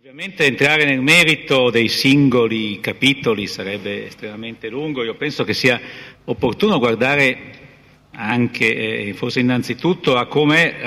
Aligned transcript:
Ovviamente 0.00 0.44
entrare 0.44 0.84
nel 0.84 1.00
merito 1.00 1.70
dei 1.70 1.88
singoli 1.88 2.78
capitoli 2.78 3.48
sarebbe 3.48 4.06
estremamente 4.06 4.68
lungo, 4.68 5.02
io 5.02 5.16
penso 5.16 5.42
che 5.42 5.54
sia 5.54 5.80
opportuno 6.22 6.78
guardare 6.78 7.58
anche, 8.12 9.08
eh, 9.08 9.12
forse 9.14 9.40
innanzitutto, 9.40 10.16
a, 10.16 10.20
a, 10.20 10.26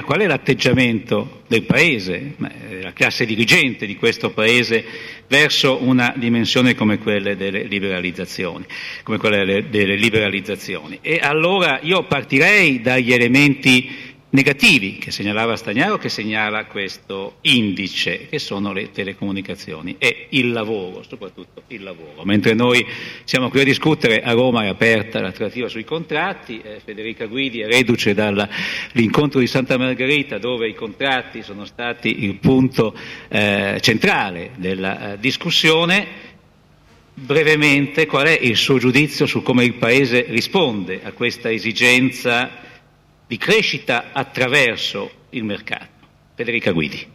qual 0.04 0.20
è 0.20 0.28
l'atteggiamento 0.28 1.42
del 1.48 1.64
Paese, 1.64 2.36
eh, 2.70 2.92
classe 2.94 3.26
dirigente 3.26 3.86
di 3.86 3.98
questo 3.98 4.32
Paese 4.32 4.86
verso 5.28 5.84
una 5.84 6.14
dimensione 6.16 6.74
come 6.74 6.98
quella 6.98 7.34
delle 7.34 7.64
liberalizzazioni. 7.64 8.66
Quelle 9.04 9.70
delle 9.70 9.96
liberalizzazioni. 9.98 11.00
E 11.02 11.20
allora 11.22 11.80
io 11.82 12.06
partirei 12.06 12.80
dagli 12.80 13.12
elementi 13.12 14.11
negativi 14.32 14.98
che 14.98 15.12
segnalava 15.12 15.56
Stagnaro, 15.56 15.98
che 15.98 16.10
segnala 16.10 16.66
questo 16.66 17.38
indice, 17.42 18.28
che 18.30 18.40
sono 18.40 18.72
le 18.72 18.92
telecomunicazioni 18.92 19.96
e 19.98 20.28
il 20.30 20.52
lavoro, 20.52 21.04
soprattutto 21.08 21.64
il 21.68 21.84
lavoro. 21.84 22.24
Mentre 22.24 22.54
noi 22.54 22.86
siamo 23.24 23.50
qui 23.50 23.62
a 23.62 23.66
discutere, 23.66 24.22
a 24.22 24.32
Roma 24.32 24.64
è 24.64 24.68
aperta 24.68 25.20
la 25.20 25.32
trattativa 25.32 25.68
sui 25.68 25.84
contratti, 25.84 26.62
eh, 26.62 26.80
Federica 26.84 27.26
Guidi 27.26 27.62
è 27.62 27.68
reduce 27.68 28.14
dall'incontro 28.14 29.40
di 29.40 29.48
Santa 29.48 29.78
Margherita 29.78 30.38
dove 30.38 30.68
i 30.68 30.76
contratti 30.76 31.44
sono 31.44 31.66
stati 31.66 32.24
il 32.24 32.36
punto 32.36 32.96
eh, 33.28 33.78
centrale 33.82 34.52
della 34.56 35.14
eh, 35.14 35.20
discussione. 35.20 36.30
Brevemente, 37.14 38.06
qual 38.06 38.28
è 38.28 38.40
il 38.42 38.56
suo 38.56 38.78
giudizio 38.78 39.26
su 39.26 39.44
come 39.44 39.66
il 39.66 39.74
Paese 39.74 40.26
risponde 40.30 41.02
a 41.04 41.12
questa 41.12 41.52
esigenza 41.52 42.70
di 43.32 43.38
crescita 43.38 44.10
attraverso 44.12 45.28
il 45.30 45.46
mercato. 45.46 45.88
Federica 46.36 46.72
Guidi. 46.72 47.08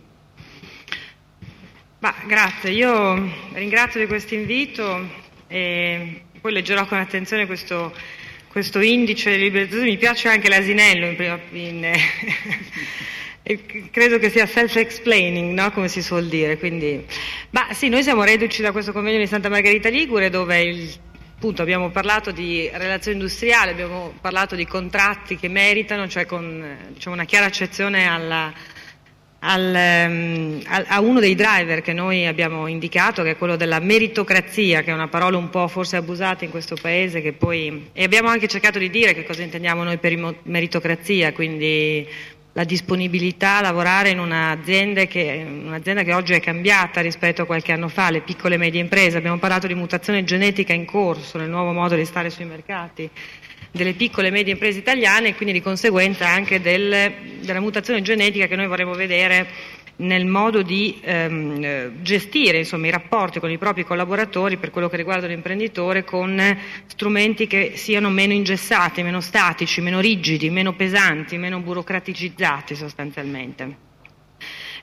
Ma, 1.99 2.15
grazie, 2.27 2.71
io 2.71 3.31
ringrazio 3.53 4.01
di 4.01 4.07
questo 4.07 4.33
invito 4.33 5.07
e 5.47 6.23
poi 6.41 6.53
leggerò 6.53 6.87
con 6.87 6.97
attenzione 6.97 7.45
questo, 7.45 7.95
questo 8.49 8.81
indice 8.81 9.33
di 9.33 9.43
liberalizzazione. 9.43 9.91
Mi 9.91 9.99
piace 9.99 10.31
anche 10.31 10.49
l'asinello 10.49 11.05
in 11.05 11.17
prima 11.17 11.39
in, 11.51 11.93
credo 13.91 14.19
che 14.19 14.31
sia 14.31 14.47
self-explaining, 14.47 15.53
no? 15.53 15.71
come 15.71 15.89
si 15.89 16.01
suol 16.01 16.29
dire. 16.29 16.57
Quindi, 16.57 17.05
ma 17.51 17.75
sì, 17.75 17.91
noi 17.91 18.03
siamo 18.03 18.25
reduci 18.25 18.63
da 18.63 18.73
questo 18.73 18.93
convegno 18.93 19.19
di 19.19 19.27
Santa 19.27 19.51
Margherita 19.51 19.91
Ligure 19.91 20.31
dove 20.31 20.63
il 20.63 20.95
Appunto, 21.37 21.61
abbiamo 21.61 21.91
parlato 21.91 22.31
di 22.31 22.67
relazione 22.73 23.19
industriale, 23.19 23.71
abbiamo 23.71 24.15
parlato 24.23 24.55
di 24.55 24.65
contratti 24.67 25.37
che 25.37 25.49
meritano, 25.49 26.09
cioè 26.09 26.25
con 26.25 26.65
diciamo, 26.95 27.15
una 27.15 27.27
chiara 27.27 27.45
accezione 27.45 28.07
alla, 28.09 28.51
al, 29.41 30.07
um, 30.09 30.63
a 30.67 30.99
uno 31.03 31.21
dei 31.21 31.35
driver 31.35 31.83
che 31.83 31.93
noi 31.93 32.27
abbiamo 32.27 32.67
indicato, 32.69 33.23
che 33.23 33.33
è 33.33 33.37
quello 33.37 33.57
della 33.57 33.81
meritocrazia, 33.81 34.81
che 34.81 34.91
è 34.91 34.95
una 34.95 35.09
parola 35.09 35.37
un 35.37 35.51
po' 35.51 35.69
forse 35.69 35.97
abusata 35.97 36.47
in 36.47 36.51
questo 36.51 36.75
Paese, 36.81 37.21
poi, 37.35 37.91
e 37.93 38.03
abbiamo 38.03 38.31
anche 38.31 38.49
cercato 38.49 38.79
di 38.79 38.89
dire 38.89 39.13
che 39.13 39.25
cosa 39.25 39.43
intendiamo 39.43 39.85
noi 39.85 39.99
per 39.99 40.37
meritocrazia, 40.45 41.35
quindi 41.35 42.09
la 42.57 42.65
disponibilità 42.65 43.59
a 43.59 43.61
lavorare 43.61 44.09
in 44.09 44.19
un'azienda 44.19 45.05
che, 45.05 45.45
un'azienda 45.47 46.03
che 46.03 46.15
oggi 46.15 46.33
è 46.33 46.41
cambiata 46.41 47.03
rispetto 47.03 47.43
a 47.43 47.45
qualche 47.45 47.71
anno 47.73 47.89
fa, 47.89 48.11
le 48.11 48.23
piccole 48.23 48.55
e 48.55 48.59
medie 48.59 48.81
imprese. 48.81 49.19
Abbiamo 49.19 49.37
parlato 49.39 49.67
di 49.67 49.75
mutazione 49.75 50.25
genetica 50.25 50.73
in 50.73 50.87
corso, 50.87 51.37
nel 51.37 51.51
nuovo 51.51 51.73
modo 51.73 51.95
di 51.95 52.07
stare 52.07 52.31
sui 52.31 52.47
mercati 52.47 53.11
delle 53.71 53.93
piccole 53.93 54.29
e 54.29 54.31
medie 54.31 54.55
imprese 54.55 54.79
italiane 54.79 55.29
e 55.29 55.35
quindi 55.35 55.53
di 55.53 55.61
conseguenza 55.61 56.27
anche 56.27 56.63
del, 56.63 57.13
della 57.41 57.61
mutazione 57.61 58.01
genetica 58.01 58.47
che 58.47 58.57
noi 58.57 58.69
vorremmo 58.69 58.95
vedere 58.95 59.47
nel 59.97 60.27
modo 60.27 60.63
di 60.63 60.99
ehm, 61.03 62.03
gestire 62.03 62.59
insomma, 62.59 62.87
i 62.89 62.91
rapporti 62.91 63.41
con 63.41 63.51
i 63.51 63.59
propri 63.59 63.85
collaboratori 63.85 64.57
per 64.59 64.71
quello 64.71 64.89
che 64.89 64.97
riguarda 64.97 65.27
l'imprenditore 65.27 66.05
con 66.05 66.41
strumenti 66.87 67.47
che 67.47 67.73
siano 67.77 68.11
meno 68.11 68.33
ingessati, 68.33 69.03
meno 69.03 69.21
statici, 69.21 69.81
meno 69.81 70.01
rigidi, 70.01 70.51
meno 70.51 70.75
pesanti, 70.75 71.39
meno 71.39 71.61
burocraticizzati 71.61 72.75
sostanzialmente. 72.75 73.85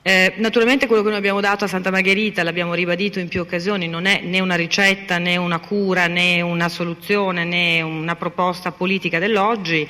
Eh, 0.06 0.34
naturalmente 0.36 0.86
quello 0.86 1.02
che 1.02 1.08
noi 1.08 1.18
abbiamo 1.18 1.40
dato 1.40 1.64
a 1.64 1.68
Santa 1.68 1.90
Margherita, 1.90 2.44
l'abbiamo 2.44 2.74
ribadito 2.74 3.20
in 3.20 3.30
più 3.30 3.40
occasioni, 3.40 3.88
non 3.88 4.06
è 4.06 4.20
né 4.22 4.42
una 4.42 4.56
ricetta 4.56 5.18
né 5.18 5.38
una 5.38 5.60
cura 5.60 6.08
né 6.08 6.42
una 6.42 6.68
soluzione 6.68 7.46
né 7.46 7.82
una 7.82 8.18
proposta 8.18 8.74
politica 8.74 9.18
dell'oggi, 9.18 9.88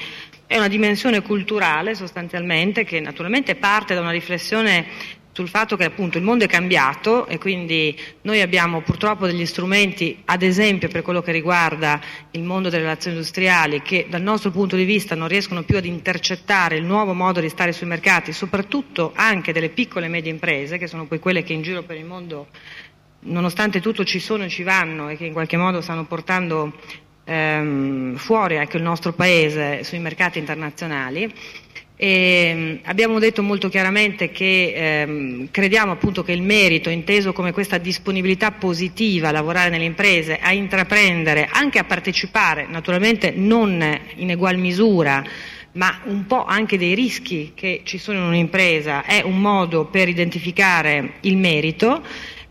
è 0.47 0.57
una 0.57 0.67
dimensione 0.67 1.21
culturale 1.21 1.95
sostanzialmente 1.95 2.83
che 2.83 2.99
naturalmente 2.99 3.55
parte 3.55 3.93
da 3.93 4.01
una 4.01 4.11
riflessione 4.11 4.85
sul 5.33 5.47
fatto 5.49 5.75
che 5.75 5.85
appunto 5.85 6.19
il 6.19 6.23
mondo 6.23 6.43
è 6.43 6.47
cambiato 6.47 7.25
e 7.25 7.39
quindi 7.39 7.99
noi 8.21 8.39
abbiamo 8.41 8.81
purtroppo 8.81 9.25
degli 9.25 9.47
strumenti, 9.47 10.21
ad 10.25 10.43
esempio 10.43 10.89
per 10.89 11.01
quello 11.01 11.23
che 11.23 11.31
riguarda 11.31 11.99
il 12.31 12.43
mondo 12.43 12.69
delle 12.69 12.83
relazioni 12.83 13.15
industriali, 13.17 13.81
che 13.81 14.05
dal 14.07 14.21
nostro 14.21 14.51
punto 14.51 14.75
di 14.75 14.85
vista 14.85 15.15
non 15.15 15.27
riescono 15.27 15.63
più 15.63 15.75
ad 15.75 15.85
intercettare 15.85 16.77
il 16.77 16.83
nuovo 16.83 17.13
modo 17.13 17.39
di 17.39 17.49
stare 17.49 17.71
sui 17.71 17.87
mercati, 17.87 18.31
soprattutto 18.31 19.11
anche 19.15 19.51
delle 19.51 19.69
piccole 19.69 20.05
e 20.05 20.09
medie 20.09 20.31
imprese, 20.31 20.77
che 20.77 20.85
sono 20.85 21.07
poi 21.07 21.17
quelle 21.17 21.41
che 21.41 21.53
in 21.53 21.63
giro 21.63 21.81
per 21.81 21.97
il 21.97 22.05
mondo 22.05 22.47
nonostante 23.25 23.79
tutto 23.79 24.03
ci 24.03 24.19
sono 24.19 24.43
e 24.43 24.49
ci 24.49 24.63
vanno 24.63 25.09
e 25.09 25.15
che 25.15 25.25
in 25.25 25.33
qualche 25.33 25.57
modo 25.57 25.81
stanno 25.81 26.05
portando 26.05 26.73
ehm, 27.23 28.15
fuori 28.15 28.57
anche 28.57 28.77
il 28.77 28.83
nostro 28.83 29.13
Paese 29.13 29.83
sui 29.83 29.99
mercati 29.99 30.39
internazionali. 30.39 31.31
E 31.95 32.07
ehm, 32.07 32.79
abbiamo 32.85 33.19
detto 33.19 33.43
molto 33.43 33.69
chiaramente 33.69 34.31
che 34.31 34.73
ehm, 34.75 35.47
crediamo 35.51 35.91
appunto 35.91 36.23
che 36.23 36.31
il 36.31 36.41
merito, 36.41 36.89
inteso 36.89 37.33
come 37.33 37.51
questa 37.51 37.77
disponibilità 37.77 38.51
positiva 38.51 39.29
a 39.29 39.31
lavorare 39.31 39.69
nelle 39.69 39.85
imprese, 39.85 40.39
a 40.41 40.51
intraprendere, 40.51 41.47
anche 41.51 41.79
a 41.79 41.83
partecipare, 41.83 42.65
naturalmente 42.67 43.31
non 43.35 43.99
in 44.15 44.31
egual 44.31 44.57
misura, 44.57 45.23
ma 45.73 46.01
un 46.05 46.25
po' 46.25 46.45
anche 46.45 46.77
dei 46.77 46.93
rischi 46.93 47.53
che 47.55 47.81
ci 47.83 47.97
sono 47.97 48.19
in 48.19 48.25
un'impresa, 48.25 49.03
è 49.03 49.21
un 49.23 49.39
modo 49.39 49.85
per 49.85 50.07
identificare 50.07 51.13
il 51.21 51.37
merito 51.37 52.03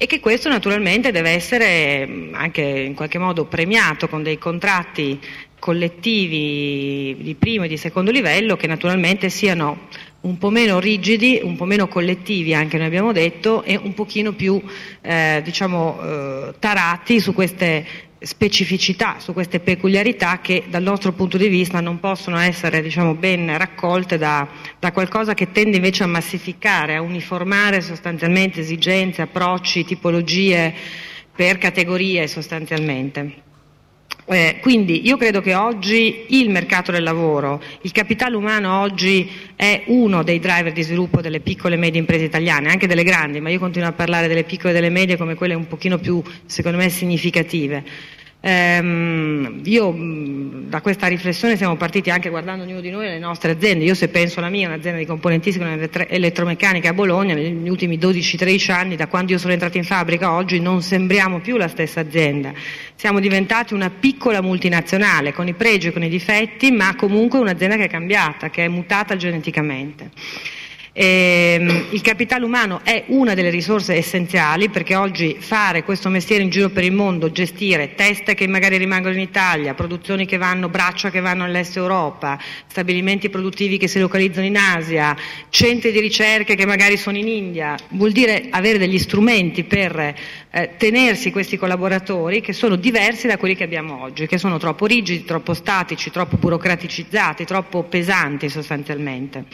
e 0.03 0.07
che 0.07 0.19
questo 0.19 0.49
naturalmente 0.49 1.13
deve 1.13 1.31
essere 1.31 2.29
anche 2.33 2.61
in 2.61 2.95
qualche 2.95 3.19
modo 3.19 3.45
premiato 3.45 4.09
con 4.09 4.25
dei 4.25 4.37
contratti 4.37 5.17
collettivi 5.61 7.23
di 7.23 7.37
primo 7.37 7.67
e 7.67 7.69
di 7.69 7.77
secondo 7.77 8.11
livello 8.11 8.57
che 8.57 8.67
naturalmente 8.67 9.31
siano 9.31 9.87
un 10.23 10.39
po' 10.39 10.51
meno 10.51 10.81
rigidi, 10.81 11.39
un 11.45 11.55
po' 11.55 11.67
meno 11.67 11.87
collettivi 11.87 12.53
anche 12.53 12.79
noi 12.79 12.87
abbiamo 12.87 13.13
detto 13.13 13.63
e 13.63 13.77
un 13.77 13.95
pochino 13.95 14.33
più 14.33 14.61
eh, 15.03 15.41
diciamo, 15.45 16.01
eh, 16.03 16.55
tarati 16.59 17.21
su 17.21 17.33
queste 17.33 17.87
specificità, 18.25 19.17
su 19.19 19.33
queste 19.33 19.61
peculiarità 19.61 20.41
che 20.41 20.65
dal 20.69 20.83
nostro 20.83 21.13
punto 21.13 21.37
di 21.37 21.49
vista 21.49 21.81
non 21.81 22.01
possono 22.01 22.39
essere 22.39 22.83
diciamo, 22.83 23.15
ben 23.15 23.57
raccolte 23.57 24.19
da, 24.19 24.49
da, 24.79 24.93
qualcosa 24.93 25.35
che 25.35 25.53
tende 25.53 25.77
invece 25.77 26.05
a 26.05 26.07
massificare, 26.07 26.97
a 26.97 27.03
uniformare 27.03 27.81
sostanzialmente 27.81 28.61
esigenze, 28.61 29.23
approcci, 29.23 29.85
tipologie 29.85 30.75
per 31.35 31.59
categorie 31.59 32.27
sostanzialmente. 32.27 33.51
Eh, 34.33 34.61
quindi 34.63 35.07
io 35.07 35.19
credo 35.19 35.43
che 35.43 35.55
oggi 35.55 36.25
il 36.29 36.49
mercato 36.49 36.91
del 36.91 37.03
lavoro, 37.03 37.63
il 37.83 37.93
capitale 37.93 38.35
umano 38.35 38.81
oggi 38.81 39.31
è 39.55 39.83
uno 39.89 40.23
dei 40.23 40.39
driver 40.39 40.73
di 40.73 40.83
sviluppo 40.83 41.21
delle 41.21 41.41
piccole 41.41 41.75
e 41.75 41.79
medie 41.79 42.01
imprese 42.01 42.25
italiane, 42.25 42.71
anche 42.71 42.87
delle 42.87 43.05
grandi, 43.05 43.41
ma 43.41 43.51
io 43.51 43.59
continuo 43.59 43.89
a 43.89 43.93
parlare 43.93 44.29
delle 44.29 44.45
piccole 44.45 44.71
e 44.71 44.75
delle 44.75 44.89
medie 44.89 45.19
come 45.19 45.35
quelle 45.35 45.53
un 45.53 45.67
pochino 45.67 45.99
più, 45.99 46.23
secondo 46.47 46.79
me, 46.79 46.89
significative. 46.89 47.85
Ehm, 48.45 49.61
io 49.63 49.95
da 50.69 50.81
questa 50.81 51.07
riflessione 51.07 51.57
siamo 51.57 51.77
partiti 51.77 52.11
anche 52.11 52.29
guardando 52.29 52.65
ognuno 52.65 52.81
di 52.81 52.91
noi 52.91 53.07
le 53.07 53.21
nostre 53.21 53.53
aziende. 53.53 53.85
Io 53.85 53.95
se 53.95 54.09
penso 54.09 54.41
alla 54.41 54.49
mia, 54.49 54.67
un'azienda 54.67 54.99
di 54.99 55.07
componentistica 55.07 55.65
elettromeccanica 56.09 56.89
a 56.89 56.93
Bologna, 56.93 57.35
negli 57.35 57.69
ultimi 57.69 57.99
12-13 57.99 58.73
anni, 58.73 58.97
da 58.97 59.07
quando 59.07 59.33
io 59.33 59.39
sono 59.39 59.53
entrata 59.53 59.79
in 59.79 59.85
fabbrica, 59.85 60.33
oggi 60.33 60.59
non 60.59 60.83
sembriamo 60.83 61.41
più 61.41 61.57
la 61.57 61.69
stessa 61.69 62.01
azienda. 62.01 62.53
Siamo 62.97 63.21
diventati 63.21 63.75
una 63.75 63.91
piccola 63.91 64.43
multinazionale, 64.43 65.33
con 65.33 65.47
i 65.47 65.55
pregi 65.55 65.89
e 65.89 65.93
con 65.93 66.03
i 66.03 66.09
difetti, 66.09 66.73
ma 66.73 66.97
comunque 66.97 67.39
un'azienda 67.39 67.77
che 67.77 67.85
è 67.85 67.89
cambiata, 67.89 68.51
che 68.51 68.65
è 68.65 68.69
mutata 68.69 69.17
geneticamente. 69.17 70.11
Eh, 70.95 71.87
il 71.89 72.03
capitale 72.03 72.45
umano 72.45 72.81
è 72.85 73.05
una 73.07 73.33
delle 73.33 73.49
risorse 73.49 73.95
essenziali 73.95 74.69
perché 74.69 74.95
oggi 74.95 75.39
fare 75.41 75.85
questo 75.85 76.11
mestiere 76.11 76.43
in 76.43 76.51
giro 76.51 76.69
per 76.69 76.85
il 76.85 76.93
mondo, 76.93 77.33
gestire 77.33 77.95
teste 77.95 78.35
che 78.35 78.47
magari 78.47 78.77
rimangono 78.77 79.15
in 79.15 79.21
Italia, 79.21 79.73
produzioni 79.73 80.27
che 80.27 80.37
vanno, 80.37 80.69
braccia 80.69 81.09
che 81.09 81.21
vanno 81.21 81.45
nell'est 81.45 81.79
Europa, 81.79 82.39
stabilimenti 82.67 83.31
produttivi 83.31 83.79
che 83.79 83.89
si 83.89 84.01
localizzano 84.01 84.45
in 84.45 84.59
Asia, 84.59 85.17
centri 85.49 85.93
di 85.93 86.01
ricerche 86.01 86.57
che 86.57 86.67
magari 86.67 86.99
sono 86.99 87.17
in 87.17 87.27
India, 87.27 87.75
vuol 87.93 88.13
dire 88.13 88.49
avere 88.51 88.77
degli 88.77 88.99
strumenti 88.99 89.65
per 89.65 89.99
eh, 89.99 90.71
tenersi 90.77 91.31
questi 91.31 91.57
collaboratori 91.57 92.43
che 92.43 92.53
sono 92.53 92.77
diversi 92.77 93.27
da 93.27 93.39
quelli 93.39 93.57
che 93.57 93.65
abbiamo 93.65 94.03
oggi, 94.03 94.27
che 94.27 94.37
sono 94.37 94.59
troppo 94.59 94.85
rigidi, 94.85 95.25
troppo 95.25 95.55
statici, 95.55 96.11
troppo 96.11 96.37
burocraticizzati, 96.37 97.47
troppo 97.47 97.83
pesanti 97.85 98.51
sostanzialmente. 98.51 99.47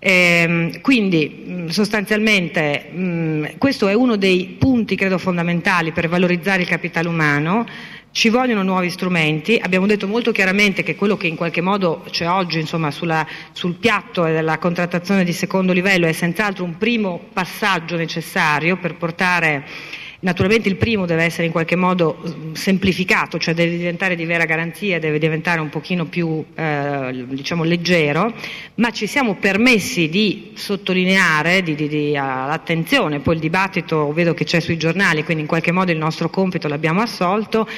Eh, 0.00 0.78
quindi 0.80 1.66
sostanzialmente 1.70 2.88
mh, 2.90 3.58
questo 3.58 3.88
è 3.88 3.94
uno 3.94 4.14
dei 4.16 4.56
punti 4.58 4.94
credo 4.94 5.18
fondamentali 5.18 5.90
per 5.90 6.08
valorizzare 6.08 6.62
il 6.62 6.68
capitale 6.68 7.08
umano. 7.08 7.66
Ci 8.10 8.30
vogliono 8.30 8.62
nuovi 8.62 8.90
strumenti, 8.90 9.60
abbiamo 9.62 9.86
detto 9.86 10.08
molto 10.08 10.32
chiaramente 10.32 10.82
che 10.82 10.96
quello 10.96 11.16
che 11.16 11.26
in 11.26 11.36
qualche 11.36 11.60
modo 11.60 12.04
c'è 12.10 12.28
oggi 12.28 12.58
insomma, 12.58 12.90
sulla, 12.90 13.24
sul 13.52 13.74
piatto 13.74 14.22
della 14.24 14.58
contrattazione 14.58 15.24
di 15.24 15.32
secondo 15.32 15.72
livello 15.72 16.06
è 16.06 16.12
senz'altro 16.12 16.64
un 16.64 16.78
primo 16.78 17.28
passaggio 17.32 17.96
necessario 17.96 18.76
per 18.78 18.94
portare 18.96 19.64
Naturalmente 20.20 20.68
il 20.68 20.74
primo 20.74 21.06
deve 21.06 21.22
essere 21.22 21.46
in 21.46 21.52
qualche 21.52 21.76
modo 21.76 22.18
mm, 22.20 22.52
semplificato, 22.54 23.38
cioè 23.38 23.54
deve 23.54 23.76
diventare 23.76 24.16
di 24.16 24.24
vera 24.24 24.46
garanzia, 24.46 24.98
deve 24.98 25.20
diventare 25.20 25.60
un 25.60 25.68
pochino 25.68 26.06
più 26.06 26.44
eh, 26.56 27.24
diciamo 27.28 27.62
leggero, 27.62 28.34
ma 28.76 28.90
ci 28.90 29.06
siamo 29.06 29.36
permessi 29.36 30.08
di 30.08 30.50
sottolineare 30.54 31.62
di, 31.62 31.76
di, 31.76 31.86
di, 31.86 32.16
all'attenzione, 32.16 33.20
poi 33.20 33.34
il 33.34 33.40
dibattito 33.40 34.12
vedo 34.12 34.34
che 34.34 34.42
c'è 34.42 34.58
sui 34.58 34.76
giornali, 34.76 35.22
quindi 35.22 35.42
in 35.44 35.48
qualche 35.48 35.70
modo 35.70 35.92
il 35.92 35.98
nostro 35.98 36.28
compito 36.30 36.66
l'abbiamo 36.66 37.00
assolto, 37.00 37.68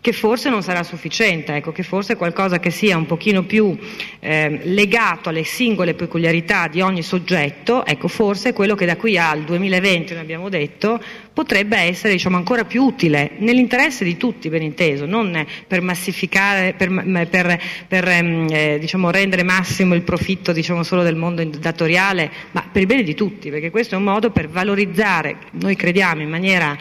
che 0.00 0.12
forse 0.12 0.48
non 0.48 0.62
sarà 0.62 0.82
sufficiente, 0.82 1.54
ecco, 1.56 1.72
che 1.72 1.82
forse 1.82 2.16
qualcosa 2.16 2.58
che 2.58 2.70
sia 2.70 2.96
un 2.96 3.04
pochino 3.04 3.44
più 3.44 3.76
eh, 4.18 4.60
legato 4.64 5.28
alle 5.28 5.44
singole 5.44 5.94
peculiarità 5.94 6.68
di 6.68 6.80
ogni 6.80 7.02
soggetto, 7.02 7.84
ecco, 7.84 8.08
forse 8.08 8.54
quello 8.54 8.74
che 8.74 8.86
da 8.86 8.96
qui 8.96 9.18
al 9.18 9.42
2020, 9.42 10.14
noi 10.14 10.22
abbiamo 10.22 10.48
detto, 10.48 10.98
potrebbe 11.34 11.76
essere 11.76 12.14
diciamo, 12.14 12.36
ancora 12.36 12.64
più 12.64 12.82
utile, 12.82 13.32
nell'interesse 13.38 14.02
di 14.04 14.16
tutti, 14.16 14.48
ben 14.48 14.62
inteso, 14.62 15.04
non 15.04 15.46
per 15.66 15.82
massificare, 15.82 16.72
per, 16.72 16.88
per, 17.28 17.60
per 17.86 18.08
ehm, 18.08 18.46
eh, 18.50 18.78
diciamo, 18.78 19.10
rendere 19.10 19.42
massimo 19.42 19.94
il 19.94 20.02
profitto 20.02 20.52
diciamo, 20.52 20.82
solo 20.82 21.02
del 21.02 21.16
mondo 21.16 21.44
datoriale, 21.44 22.30
ma 22.52 22.66
per 22.72 22.80
il 22.80 22.86
bene 22.86 23.02
di 23.02 23.14
tutti, 23.14 23.50
perché 23.50 23.70
questo 23.70 23.96
è 23.96 23.98
un 23.98 24.04
modo 24.04 24.30
per 24.30 24.48
valorizzare, 24.48 25.36
noi 25.52 25.76
crediamo 25.76 26.22
in 26.22 26.30
maniera 26.30 26.76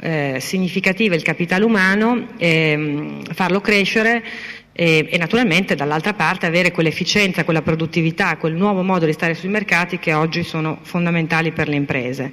eh, 0.00 0.38
significativa 0.40 1.14
il 1.14 1.22
capitale 1.22 1.64
umano, 1.64 2.28
ehm, 2.36 3.24
farlo 3.32 3.60
crescere 3.60 4.22
e, 4.72 5.08
e, 5.10 5.18
naturalmente 5.18 5.74
dall'altra 5.74 6.12
parte 6.12 6.46
avere 6.46 6.70
quell'efficienza, 6.70 7.44
quella 7.44 7.62
produttività, 7.62 8.36
quel 8.36 8.54
nuovo 8.54 8.82
modo 8.82 9.06
di 9.06 9.12
stare 9.12 9.34
sui 9.34 9.48
mercati 9.48 9.98
che 9.98 10.12
oggi 10.12 10.42
sono 10.42 10.78
fondamentali 10.82 11.52
per 11.52 11.68
le 11.68 11.76
imprese. 11.76 12.32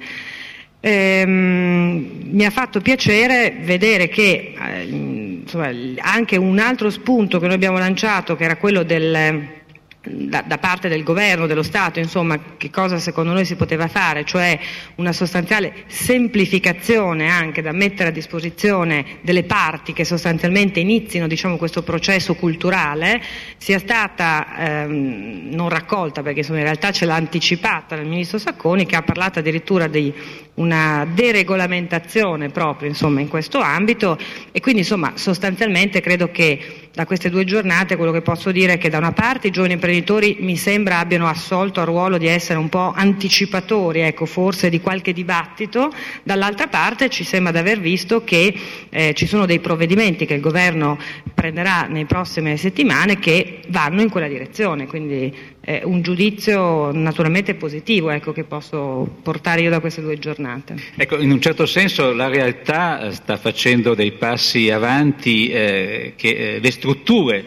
Ehm, 0.80 2.28
mi 2.30 2.44
ha 2.44 2.50
fatto 2.50 2.82
piacere 2.82 3.56
vedere 3.62 4.08
che 4.08 4.54
eh, 4.54 4.82
insomma, 4.82 5.70
anche 6.00 6.36
un 6.36 6.58
altro 6.58 6.90
spunto 6.90 7.38
che 7.38 7.46
noi 7.46 7.54
abbiamo 7.54 7.78
lanciato, 7.78 8.36
che 8.36 8.44
era 8.44 8.56
quello 8.56 8.82
del 8.82 9.62
da, 10.04 10.42
da, 10.46 10.58
parte 10.58 10.88
del 10.88 11.02
governo, 11.02 11.46
dello 11.46 11.62
Stato, 11.62 11.98
insomma, 11.98 12.38
che 12.56 12.70
cosa 12.70 12.98
secondo 12.98 13.32
noi 13.32 13.44
si 13.44 13.56
poteva 13.56 13.88
fare, 13.88 14.24
cioè 14.24 14.58
una 14.96 15.12
sostanziale 15.12 15.84
semplificazione 15.86 17.30
anche 17.30 17.62
da 17.62 17.72
mettere 17.72 18.10
a 18.10 18.12
disposizione 18.12 19.18
delle 19.22 19.44
parti 19.44 19.92
che 19.92 20.04
sostanzialmente 20.04 20.80
inizino 20.80 21.26
diciamo, 21.26 21.56
questo 21.56 21.82
processo 21.82 22.34
culturale, 22.34 23.20
sia 23.56 23.78
stata 23.78 24.82
ehm, 24.84 25.48
non 25.50 25.68
raccolta, 25.68 26.22
perché 26.22 26.40
insomma, 26.40 26.58
in 26.58 26.64
realtà 26.64 26.90
ce 26.90 27.06
l'ha 27.06 27.14
anticipata 27.14 27.94
il 27.94 28.06
Ministro 28.06 28.38
Sacconi, 28.38 28.86
che 28.86 28.96
ha 28.96 29.02
parlato 29.02 29.38
addirittura 29.38 29.86
di 29.86 30.12
una 30.54 31.06
deregolamentazione 31.12 32.48
proprio 32.50 32.88
insomma, 32.88 33.20
in 33.20 33.28
questo 33.28 33.60
ambito. 33.60 34.18
E 34.52 34.60
quindi 34.60 34.80
insomma, 34.80 35.12
sostanzialmente 35.16 36.00
credo 36.00 36.30
che 36.30 36.88
da 36.94 37.06
queste 37.06 37.28
due 37.28 37.44
giornate 37.44 37.96
quello 37.96 38.12
che 38.12 38.22
posso 38.22 38.52
dire 38.52 38.74
è 38.74 38.78
che 38.78 38.88
da 38.88 38.98
una 38.98 39.10
parte 39.10 39.48
i 39.48 39.50
giovani 39.50 39.72
imprenditori 39.72 40.36
mi 40.40 40.56
sembra 40.56 40.98
abbiano 40.98 41.26
assolto 41.26 41.80
al 41.80 41.86
ruolo 41.86 42.18
di 42.18 42.28
essere 42.28 42.58
un 42.58 42.68
po' 42.68 42.92
anticipatori, 42.94 44.00
ecco, 44.00 44.26
forse 44.26 44.68
di 44.68 44.80
qualche 44.80 45.12
dibattito, 45.12 45.92
dall'altra 46.22 46.68
parte 46.68 47.10
ci 47.10 47.24
sembra 47.24 47.50
di 47.50 47.58
aver 47.58 47.80
visto 47.80 48.22
che 48.22 48.54
eh, 48.90 49.12
ci 49.14 49.26
sono 49.26 49.44
dei 49.44 49.58
provvedimenti 49.58 50.24
che 50.24 50.34
il 50.34 50.40
governo 50.40 50.96
prenderà 51.44 51.86
nelle 51.86 52.06
prossime 52.06 52.56
settimane 52.56 53.18
che 53.18 53.60
vanno 53.68 54.00
in 54.00 54.08
quella 54.08 54.28
direzione, 54.28 54.86
quindi 54.86 55.30
eh, 55.60 55.82
un 55.84 56.00
giudizio 56.00 56.90
naturalmente 56.90 57.54
positivo 57.54 58.08
ecco, 58.08 58.32
che 58.32 58.44
posso 58.44 59.18
portare 59.22 59.60
io 59.60 59.68
da 59.68 59.80
queste 59.80 60.00
due 60.00 60.18
giornate. 60.18 60.74
Ecco, 60.96 61.18
in 61.18 61.30
un 61.30 61.42
certo 61.42 61.66
senso 61.66 62.14
la 62.14 62.28
realtà 62.28 63.10
sta 63.12 63.36
facendo 63.36 63.94
dei 63.94 64.12
passi 64.12 64.70
avanti 64.70 65.48
eh, 65.48 66.14
che 66.16 66.28
eh, 66.28 66.60
le 66.60 66.70
strutture 66.70 67.44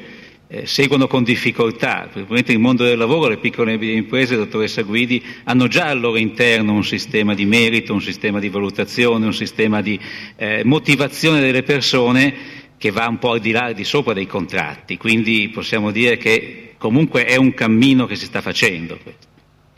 eh, 0.47 0.67
seguono 0.67 1.07
con 1.07 1.23
difficoltà. 1.23 2.07
Probabilmente 2.11 2.51
il 2.51 2.59
mondo 2.59 2.83
del 2.83 2.99
lavoro, 2.99 3.29
le 3.29 3.37
piccole 3.37 3.73
e 3.73 3.77
medie 3.77 3.95
imprese, 3.95 4.35
dottoressa 4.35 4.83
Guidi, 4.83 5.23
hanno 5.45 5.67
già 5.67 5.87
al 5.87 5.99
loro 5.99 6.17
interno 6.17 6.73
un 6.73 6.83
sistema 6.83 7.33
di 7.33 7.45
merito, 7.45 7.93
un 7.93 8.01
sistema 8.01 8.39
di 8.39 8.49
valutazione, 8.49 9.25
un 9.25 9.33
sistema 9.33 9.81
di 9.81 9.99
eh, 10.35 10.61
motivazione 10.63 11.39
delle 11.39 11.63
persone 11.63 12.56
che 12.77 12.91
va 12.91 13.07
un 13.07 13.17
po' 13.17 13.31
al 13.31 13.39
di 13.39 13.51
là 13.51 13.73
di 13.73 13.83
sopra 13.83 14.13
dei 14.13 14.27
contratti. 14.27 14.97
Quindi 14.97 15.49
possiamo 15.49 15.91
dire 15.91 16.17
che 16.17 16.75
comunque 16.77 17.25
è 17.25 17.35
un 17.35 17.53
cammino 17.53 18.05
che 18.05 18.15
si 18.15 18.25
sta 18.25 18.41
facendo. 18.41 18.97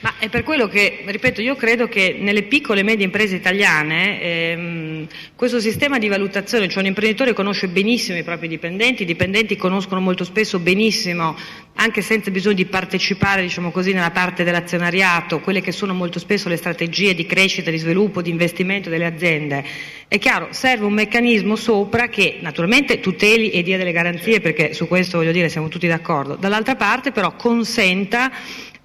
Ma 0.02 0.14
è 0.18 0.30
per 0.30 0.44
quello 0.44 0.70
che, 0.70 1.04
ripeto, 1.06 1.42
io 1.42 1.58
credo 1.58 1.90
che 1.90 2.16
nelle 2.18 2.44
piccole 2.44 2.80
e 2.80 2.84
medie 2.84 3.04
imprese 3.04 3.36
italiane 3.36 4.22
ehm, 4.22 5.08
questo 5.36 5.60
sistema 5.60 5.98
di 5.98 6.08
valutazione, 6.08 6.70
cioè 6.70 6.80
un 6.80 6.88
imprenditore 6.88 7.34
conosce 7.34 7.68
benissimo 7.68 8.18
i 8.18 8.24
propri 8.24 8.48
dipendenti, 8.48 9.04
i 9.04 9.06
dipendenti 9.06 9.58
conoscono 9.58 10.00
molto 10.00 10.24
spesso 10.24 10.58
benissimo, 10.60 11.36
anche 11.76 12.02
senza 12.02 12.32
bisogno 12.32 12.56
di 12.56 12.66
partecipare 12.66 13.42
diciamo 13.42 13.72
così, 13.72 13.92
nella 13.92 14.12
parte 14.12 14.46
dell'azionariato, 14.46 15.42
quelle 15.42 15.60
che 15.60 15.74
sono 15.74 15.94
molto 15.94 16.18
spesso 16.18 16.48
le 16.48 16.56
strategie 16.56 17.14
di 17.14 17.26
crescita, 17.26 17.70
di 17.70 17.78
sviluppo, 17.78 18.22
di 18.22 18.30
investimento 18.30 18.90
delle 18.90 19.06
aziende. 19.06 19.66
È 20.08 20.18
chiaro, 20.18 20.48
serve 20.52 20.86
un 20.86 20.94
meccanismo 20.94 21.58
sopra 21.58 22.08
che 22.08 22.38
naturalmente 22.40 23.02
tuteli 23.02 23.50
e 23.50 23.64
dia 23.64 23.78
delle 23.78 23.92
garanzie, 23.92 24.40
perché 24.40 24.74
su 24.74 24.88
questo 24.88 25.18
voglio 25.18 25.34
dire 25.34 25.50
siamo 25.50 25.68
tutti 25.68 25.88
d'accordo, 25.88 26.36
dall'altra 26.36 26.78
parte 26.78 27.12
però 27.12 27.36
consenta 27.36 28.32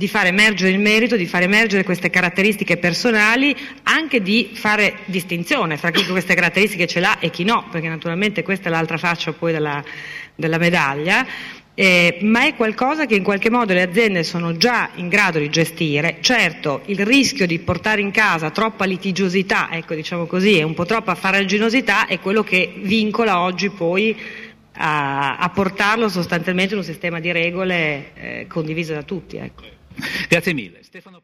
di 0.04 0.08
far 0.10 0.26
emergere 0.26 0.70
il 0.70 0.78
merito, 0.80 1.16
di 1.16 1.24
far 1.24 1.42
emergere 1.42 1.82
queste 1.82 2.10
caratteristiche 2.10 2.76
personali, 2.76 3.56
anche 3.84 4.20
di 4.20 4.50
fare 4.52 4.98
distinzione 5.06 5.78
fra 5.78 5.90
chi 5.90 6.04
queste 6.06 6.34
caratteristiche 6.34 6.86
ce 6.86 7.00
l'ha 7.00 7.18
e 7.20 7.30
chi 7.30 7.42
no, 7.44 7.66
perché 7.70 7.88
naturalmente 7.88 8.42
questa 8.42 8.68
è 8.68 8.70
l'altra 8.70 8.98
faccia 8.98 9.32
poi 9.32 9.52
della, 9.52 9.82
della 10.34 10.58
medaglia. 10.58 11.26
Eh, 11.76 12.18
ma 12.20 12.46
è 12.46 12.54
qualcosa 12.54 13.06
che 13.06 13.16
in 13.16 13.24
qualche 13.24 13.50
modo 13.50 13.72
le 13.72 13.82
aziende 13.82 14.22
sono 14.22 14.56
già 14.58 14.90
in 14.96 15.08
grado 15.08 15.38
di 15.38 15.48
gestire. 15.48 16.18
Certo, 16.20 16.82
il 16.86 17.04
rischio 17.04 17.46
di 17.46 17.58
portare 17.58 18.02
in 18.02 18.10
casa 18.10 18.50
troppa 18.50 18.84
litigiosità, 18.84 19.70
ecco 19.72 19.94
diciamo 19.94 20.26
così, 20.26 20.58
e 20.58 20.62
un 20.62 20.74
po' 20.74 20.84
troppa 20.84 21.14
farraginosità 21.14 22.06
è 22.06 22.20
quello 22.20 22.44
che 22.44 22.74
vincola 22.76 23.40
oggi 23.40 23.70
poi 23.70 24.14
a, 24.76 25.38
a 25.38 25.48
portarlo 25.48 26.08
sostanzialmente 26.08 26.74
in 26.74 26.80
un 26.80 26.84
sistema 26.84 27.20
di 27.20 27.32
regole 27.32 28.12
eh, 28.14 28.46
condivise 28.48 28.92
da 28.92 29.02
tutti. 29.02 29.38
Ecco. 29.38 29.74
Grazie 30.28 30.52
mille. 30.52 30.82
Stefano 30.82 31.20